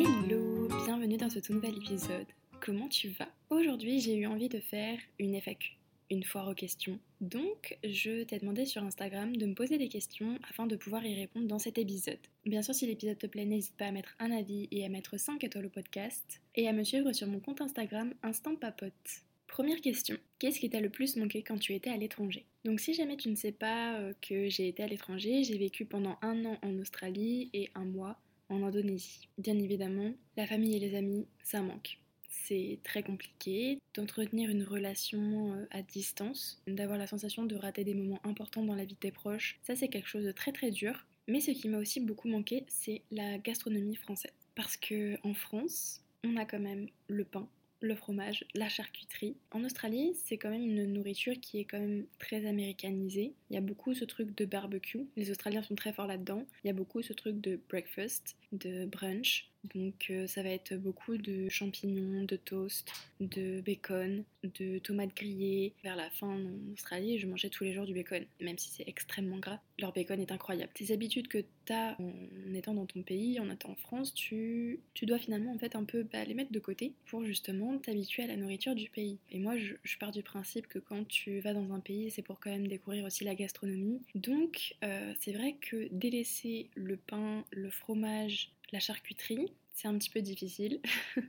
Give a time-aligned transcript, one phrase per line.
[0.00, 2.28] Hello, bienvenue dans ce tout nouvel épisode.
[2.60, 3.26] Comment tu vas?
[3.50, 5.72] Aujourd'hui, j'ai eu envie de faire une FAQ,
[6.08, 7.00] une foire aux questions.
[7.20, 11.16] Donc, je t'ai demandé sur Instagram de me poser des questions afin de pouvoir y
[11.16, 12.20] répondre dans cet épisode.
[12.46, 15.18] Bien sûr, si l'épisode te plaît, n'hésite pas à mettre un avis et à mettre
[15.18, 19.24] 5 étoiles au podcast et à me suivre sur mon compte Instagram Instant Papote.
[19.48, 22.46] Première question, qu'est-ce qui t'a le plus manqué quand tu étais à l'étranger?
[22.64, 25.86] Donc si jamais tu ne sais pas euh, que j'ai été à l'étranger, j'ai vécu
[25.86, 29.28] pendant un an en Australie et un mois en Indonésie.
[29.38, 31.98] Bien évidemment, la famille et les amis, ça manque.
[32.28, 37.94] C'est très compliqué d'entretenir une relation euh, à distance, d'avoir la sensation de rater des
[37.94, 39.58] moments importants dans la vie de tes proches.
[39.62, 41.06] Ça, c'est quelque chose de très très dur.
[41.26, 44.32] Mais ce qui m'a aussi beaucoup manqué, c'est la gastronomie française.
[44.54, 47.46] Parce que en France, on a quand même le pain,
[47.80, 49.36] le fromage, la charcuterie.
[49.50, 53.34] En Australie, c'est quand même une nourriture qui est quand même très américanisée.
[53.50, 55.06] Il y a beaucoup ce truc de barbecue.
[55.16, 56.44] Les Australiens sont très forts là-dedans.
[56.64, 59.50] Il y a beaucoup ce truc de breakfast, de brunch.
[59.74, 62.90] Donc euh, ça va être beaucoup de champignons, de toast,
[63.20, 65.74] de bacon, de tomates grillées.
[65.82, 68.84] Vers la fin en Australie, je mangeais tous les jours du bacon, même si c'est
[68.86, 69.60] extrêmement gras.
[69.78, 70.72] Leur bacon est incroyable.
[70.74, 74.80] Tes habitudes que tu as en étant dans ton pays, en étant en France, tu,
[74.94, 78.22] tu dois finalement en fait un peu bah, les mettre de côté pour justement t'habituer
[78.22, 79.18] à la nourriture du pays.
[79.30, 82.22] Et moi, je, je, pars du principe que quand tu vas dans un pays, c'est
[82.22, 84.02] pour quand même découvrir aussi la gastronomie.
[84.14, 90.10] Donc euh, c'est vrai que délaisser le pain, le fromage, la charcuterie, c'est un petit
[90.10, 90.80] peu difficile.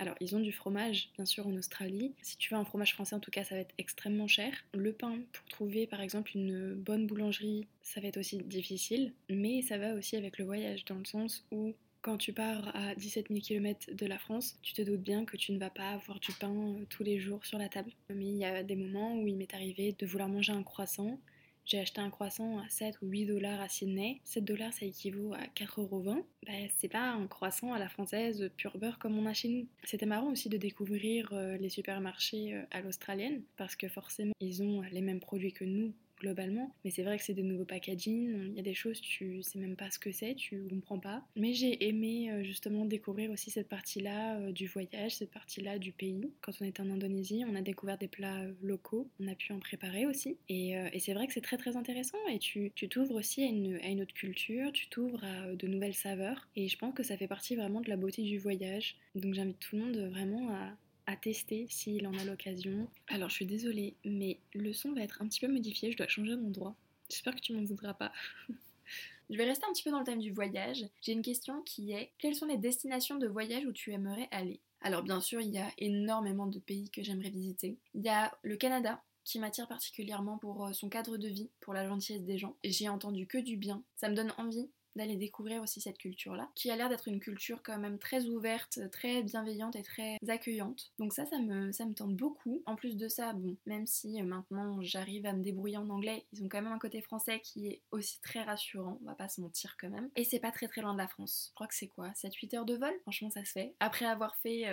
[0.00, 2.14] Alors, ils ont du fromage, bien sûr, en Australie.
[2.20, 4.52] Si tu veux un fromage français, en tout cas, ça va être extrêmement cher.
[4.74, 9.12] Le pain, pour trouver par exemple une bonne boulangerie, ça va être aussi difficile.
[9.28, 11.74] Mais ça va aussi avec le voyage, dans le sens où
[12.04, 15.38] quand tu pars à 17 000 km de la France, tu te doutes bien que
[15.38, 17.90] tu ne vas pas avoir du pain euh, tous les jours sur la table.
[18.10, 21.18] Mais il y a des moments où il m'est arrivé de vouloir manger un croissant
[21.66, 24.20] j'ai acheté un croissant à 7 ou 8 dollars à Sydney.
[24.24, 26.22] 7 dollars, ça équivaut à 4,20€.
[26.46, 29.66] Bah, c'est pas un croissant à la française pur beurre comme on a chez nous.
[29.84, 34.62] C'était marrant aussi de découvrir euh, les supermarchés euh, à l'australienne parce que forcément, ils
[34.62, 36.74] ont les mêmes produits que nous globalement.
[36.84, 39.58] Mais c'est vrai que c'est des nouveaux packaging, il y a des choses, tu sais
[39.58, 41.22] même pas ce que c'est, tu comprends pas.
[41.36, 45.92] Mais j'ai aimé euh, justement découvrir aussi cette partie-là euh, du voyage, cette partie-là du
[45.92, 46.30] pays.
[46.40, 49.52] Quand on était en Indonésie, on a découvert des plats euh, locaux, on a pu
[49.52, 50.36] en préparer aussi.
[50.48, 53.88] Et, c'est vrai que c'est très très intéressant et tu t'ouvres aussi à une, à
[53.88, 56.48] une, autre culture, tu t'ouvres à de nouvelles saveurs.
[56.56, 58.96] Et je pense que ça fait partie vraiment de la beauté du voyage.
[59.14, 60.72] Donc j'invite tout le monde vraiment à,
[61.06, 62.88] à tester s'il en a l'occasion.
[63.08, 66.08] Alors je suis désolée, mais le son va être un petit peu modifié, je dois
[66.08, 66.74] changer d'endroit.
[67.10, 68.12] J'espère que tu m'en voudras pas.
[69.30, 70.84] je vais rester un petit peu dans le thème du voyage.
[71.02, 74.60] J'ai une question qui est quelles sont les destinations de voyage où tu aimerais aller?
[74.80, 77.78] Alors bien sûr, il y a énormément de pays que j'aimerais visiter.
[77.94, 81.74] Il y a le Canada, qui m'attire particulièrement pour euh, son cadre de vie, pour
[81.74, 82.56] la gentillesse des gens.
[82.62, 83.82] J'ai entendu que du bien.
[83.96, 87.62] Ça me donne envie d'aller découvrir aussi cette culture-là, qui a l'air d'être une culture
[87.62, 90.92] quand même très ouverte, très bienveillante et très accueillante.
[90.98, 92.62] Donc ça, ça me, ça me tente beaucoup.
[92.66, 96.42] En plus de ça, bon, même si maintenant j'arrive à me débrouiller en anglais, ils
[96.42, 99.40] ont quand même un côté français qui est aussi très rassurant, on va pas se
[99.40, 100.10] mentir quand même.
[100.16, 101.48] Et c'est pas très très loin de la France.
[101.50, 102.92] Je crois que c'est quoi 7-8 heures de vol?
[103.02, 103.74] Franchement, ça se fait.
[103.80, 104.64] Après avoir fait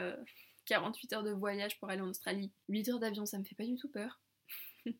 [0.65, 3.55] 48 euh, heures de voyage pour aller en Australie, 8 heures d'avion, ça me fait
[3.55, 4.19] pas du tout peur.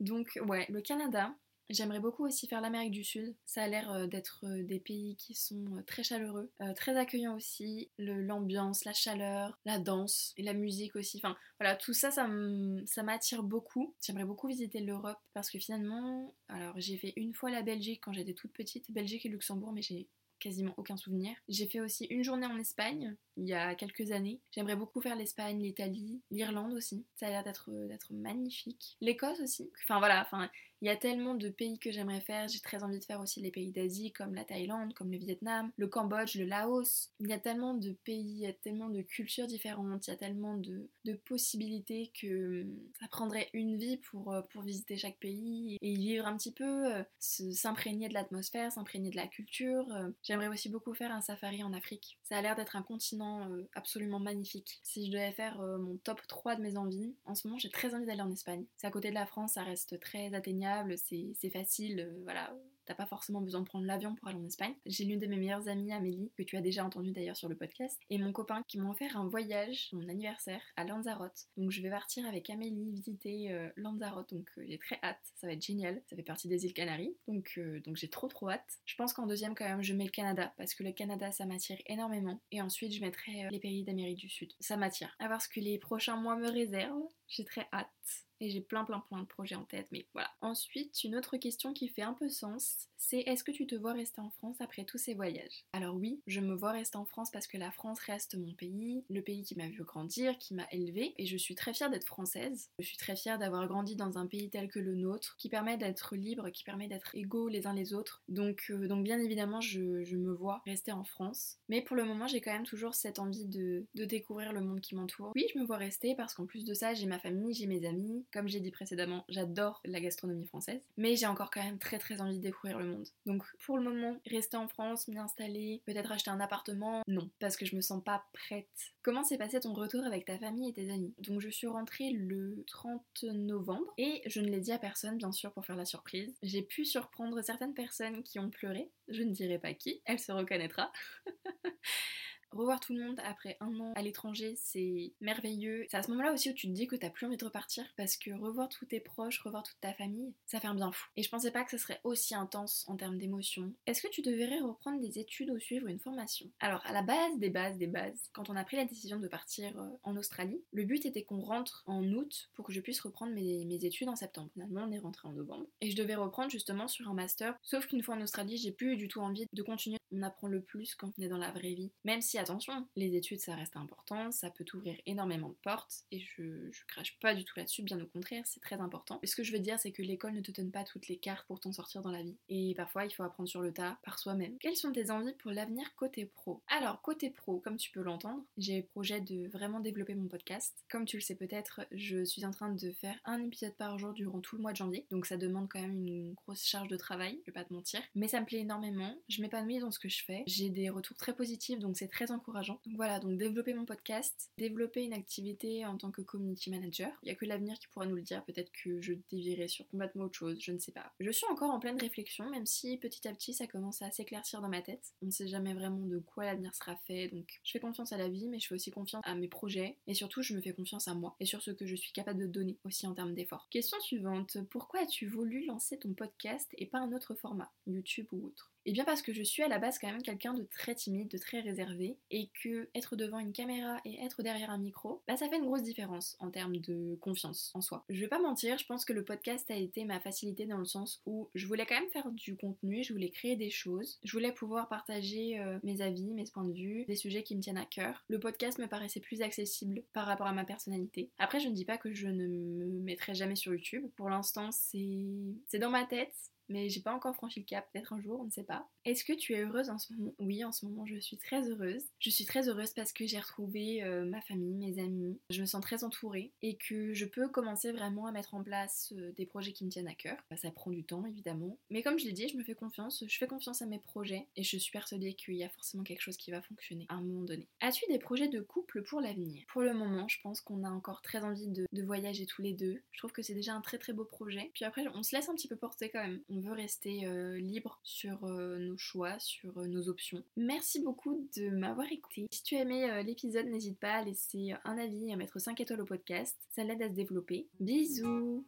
[0.00, 1.34] Donc ouais, le Canada,
[1.68, 3.34] J'aimerais beaucoup aussi faire l'Amérique du Sud.
[3.44, 7.36] Ça a l'air euh, d'être euh, des pays qui sont euh, très chaleureux, très accueillants
[7.36, 7.90] aussi.
[7.98, 11.18] L'ambiance, la chaleur, la danse et la musique aussi.
[11.18, 13.94] Enfin voilà, tout ça, ça m'attire beaucoup.
[14.00, 18.12] J'aimerais beaucoup visiter l'Europe parce que finalement, alors j'ai fait une fois la Belgique quand
[18.12, 21.34] j'étais toute petite, Belgique et Luxembourg, mais j'ai quasiment aucun souvenir.
[21.48, 24.40] J'ai fait aussi une journée en Espagne il y a quelques années.
[24.52, 27.04] J'aimerais beaucoup faire l'Espagne, l'Italie, l'Irlande aussi.
[27.16, 28.96] Ça a l'air d'être magnifique.
[29.00, 29.70] L'Écosse aussi.
[29.82, 30.48] Enfin voilà, enfin
[30.82, 32.48] il y a tellement de pays que j'aimerais faire.
[32.48, 35.70] J'ai très envie de faire aussi les pays d'Asie comme la Thaïlande, comme le Vietnam,
[35.76, 37.10] le Cambodge, le Laos.
[37.20, 40.12] Il y a tellement de pays, il y a tellement de cultures différentes, il y
[40.12, 40.88] a tellement de,
[41.24, 45.96] possibilités que hum, ça prendrait une vie pour, euh, pour visiter chaque pays et y
[45.96, 49.86] vivre un petit peu, euh, s'imprégner de l'atmosphère, s'imprégner de la culture.
[49.92, 50.10] Euh.
[50.22, 52.18] J'aimerais aussi beaucoup faire un safari en Afrique.
[52.22, 54.80] Ça a l'air d'être un continent absolument magnifique.
[54.82, 57.94] Si je devais faire mon top 3 de mes envies, en ce moment j'ai très
[57.94, 58.64] envie d'aller en Espagne.
[58.76, 60.65] C'est à côté de la France, ça reste très atteignable
[60.96, 62.52] c'est facile, euh, voilà,
[62.86, 64.74] T'as pas forcément besoin de prendre l'avion pour aller en Espagne.
[64.86, 67.56] J'ai l'une de mes meilleures amies, Amélie, que tu as déjà entendue d'ailleurs sur le
[67.56, 71.48] podcast, et mon copain qui m'ont offert un voyage, mon anniversaire, à Lanzarote.
[71.56, 75.48] Donc je vais partir avec Amélie visiter euh, Lanzarote, donc euh, j'ai très hâte, ça
[75.48, 76.00] va être génial.
[76.08, 78.78] Ça fait partie des îles Canaries, donc, donc j'ai trop trop hâte.
[78.84, 81.44] Je pense qu'en deuxième, quand même, je mets le Canada, parce que le Canada, ça
[81.44, 82.40] m'attire énormément.
[82.52, 84.52] Et ensuite, je mettrai les pays d'Amérique du Sud.
[84.60, 85.12] Ça m'attire.
[85.18, 87.08] À voir ce que les prochains mois me réservent.
[87.28, 88.26] J'ai très hâte.
[88.40, 90.30] Et j'ai plein plein plein de projets en tête, mais voilà.
[90.42, 93.92] Ensuite, une autre question qui fait un peu sens c'est est-ce que tu te vois
[93.92, 95.64] rester en France après tous ces voyages?
[95.72, 99.04] Alors oui, je me vois rester en France parce que la France reste mon pays,
[99.08, 102.06] le pays qui m'a vu grandir, qui m'a élevée, et je suis très fière d'être
[102.06, 102.70] française.
[102.78, 105.76] Je suis très fière d'avoir grandi dans un pays tel que le nôtre, qui permet
[105.76, 108.22] d'être libre, qui permet d'être égaux les uns les autres.
[108.28, 111.58] Donc, euh, donc bien évidemment, je, me vois rester en France.
[111.68, 114.80] Mais pour le moment, j'ai quand même toujours cette envie de, de découvrir le monde
[114.80, 115.32] qui m'entoure.
[115.34, 117.86] Oui, je me vois rester parce qu'en plus de ça, j'ai ma famille, j'ai mes
[117.86, 118.24] amis.
[118.32, 120.80] Comme j'ai dit précédemment, j'adore la gastronomie française.
[120.96, 123.84] Mais j'ai encore quand même très très envie de découvrir le monde donc pour le
[123.84, 127.80] moment, rester en France, m'y installer, peut-être acheter un appartement, non, parce que je me
[127.80, 128.68] sens pas prête.
[129.02, 131.14] Comment s'est passé ton retour avec ta famille et tes amis?
[131.18, 135.32] Donc je suis rentrée le 30 novembre et je ne l'ai dit à personne bien
[135.32, 136.34] sûr pour faire la surprise.
[136.42, 140.32] J'ai pu surprendre certaines personnes qui ont pleuré, je ne dirai pas qui, elle se
[140.32, 140.92] reconnaîtra.
[142.52, 145.86] Revoir tout le monde après un an à l'étranger, c'est merveilleux.
[145.90, 147.84] C'est à ce moment-là aussi où tu te dis que t'as plus envie de repartir
[147.96, 151.06] parce que revoir tous tes proches, revoir toute ta famille, ça fait un bien fou.
[151.16, 153.72] Et je pensais pas que ce serait aussi intense en termes d'émotion.
[153.86, 156.50] Est-ce que tu devrais reprendre des études ou suivre une formation?
[156.60, 159.28] Alors, à la base des bases des bases, quand on a pris la décision de
[159.28, 163.00] partir euh, en Australie, le but était qu'on rentre en août pour que je puisse
[163.00, 164.50] reprendre mes, mes études en septembre.
[164.52, 165.66] Finalement, on est rentré en novembre.
[165.80, 168.96] Et je devais reprendre justement sur un master, sauf qu'une fois en Australie, j'ai plus
[168.96, 169.98] du tout envie de continuer.
[170.12, 173.16] On apprend le plus quand on est dans la vraie vie, même si attention, les
[173.16, 177.44] études ça reste important, ça peut t'ouvrir énormément de portes et je, crache pas du
[177.44, 179.20] tout là-dessus, bien au contraire, c'est très important.
[179.24, 181.46] Ce que je veux dire, c'est que l'école ne te donne pas toutes les cartes
[181.46, 182.36] pour t'en sortir dans la vie.
[182.48, 184.56] Et parfois, il faut apprendre sur le tas, par soi-même.
[184.58, 186.62] Quelles sont tes envies pour l'avenir côté pro?
[186.68, 190.74] Alors, côté pro, comme tu peux l'entendre, j'ai projet de vraiment développer mon podcast.
[190.88, 194.12] Comme tu le sais peut-être, je suis en train de faire un épisode par jour
[194.12, 196.96] durant tout le mois de janvier, donc ça demande quand même une grosse charge de
[196.96, 198.00] travail, je vais pas te mentir.
[198.14, 201.16] Mais ça me plaît énormément, je m'épanouis dans ce que je fais, j'ai des retours
[201.16, 205.84] très positifs, donc c'est très encourageant donc voilà, donc développer mon podcast, développer une activité
[205.86, 207.10] en tant que community manager.
[207.22, 208.44] Il n'y a que l'avenir qui pourra nous le dire.
[208.44, 211.12] Peut-être que je dévierai sur complètement autre chose, je ne sais pas.
[211.20, 214.60] Je suis encore en pleine réflexion, même si petit à petit ça commence à s'éclaircir
[214.60, 215.14] dans ma tête.
[215.22, 218.18] On ne sait jamais vraiment de quoi l'avenir sera fait, donc je fais confiance à
[218.18, 220.72] la vie, mais je fais aussi confiance à mes projets, et surtout je me fais
[220.72, 223.34] confiance à moi, et sur ce que je suis capable de donner aussi en termes
[223.34, 223.68] d'efforts.
[223.70, 228.46] Question suivante, pourquoi as-tu voulu lancer ton podcast et pas un autre format, YouTube ou
[228.46, 228.75] autre?
[228.86, 231.28] Eh bien parce que je suis à la base quand même quelqu'un de très timide,
[231.28, 235.36] de très réservé, et que être devant une caméra et être derrière un micro, bah
[235.36, 238.04] ça fait une grosse différence en termes de confiance en soi.
[238.08, 240.84] Je vais pas mentir, je pense que le podcast a été ma facilité dans le
[240.84, 244.32] sens où je voulais quand même faire du contenu, je voulais créer des choses, je
[244.32, 247.76] voulais pouvoir partager euh, mes avis, mes points de vue, des sujets qui me tiennent
[247.76, 248.24] à cœur.
[248.28, 251.30] Le podcast me paraissait plus accessible par rapport à ma personnalité.
[251.38, 254.06] Après, je ne dis pas que je ne me mettrai jamais sur YouTube.
[254.16, 256.34] Pour l'instant, c'est dans ma tête,
[256.68, 258.88] mais j'ai pas encore franchi le cap, peut-être un jour, on ne sait pas.
[259.04, 260.34] Est-ce que tu es heureuse en ce moment?
[260.38, 262.04] Oui, en ce moment, je suis très heureuse.
[262.18, 265.38] Je suis très heureuse parce que j'ai retrouvé euh, ma famille, mes amis.
[265.50, 269.12] Je me sens très entourée et que je peux commencer vraiment à mettre en place
[269.16, 270.36] euh, des projets qui me tiennent à cœur.
[270.50, 271.78] Bah, ça prend du temps, évidemment.
[271.90, 273.24] Mais comme je l'ai dit, je me fais confiance.
[273.26, 276.22] Je fais confiance à mes projets et je suis persuadée qu'il y a forcément quelque
[276.22, 277.68] chose qui va fonctionner à un moment donné.
[277.80, 281.22] As-tu des projets de couple pour l'avenir Pour le moment, je pense qu'on a encore
[281.22, 283.00] très envie de, de voyager tous les deux.
[283.12, 284.70] Je trouve que c'est déjà un très très beau projet.
[284.74, 286.40] Puis après, on se laisse un petit peu porter quand même.
[286.56, 290.42] On veut rester euh, libre sur euh, nos choix, sur euh, nos options.
[290.56, 292.46] Merci beaucoup de m'avoir écouté.
[292.50, 295.78] Si tu as aimé l'épisode, n'hésite pas à laisser un avis et à mettre 5
[295.82, 296.56] étoiles au podcast.
[296.70, 297.66] Ça l'aide à se développer.
[297.78, 298.64] Bisous